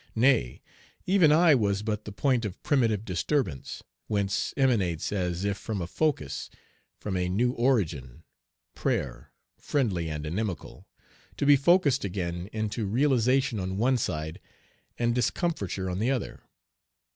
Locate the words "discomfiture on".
15.13-15.99